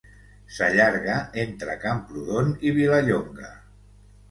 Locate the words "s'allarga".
0.53-1.17